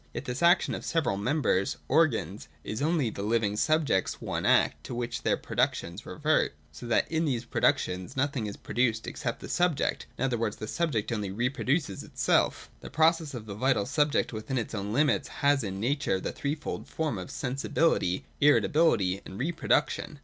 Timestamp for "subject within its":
13.85-14.73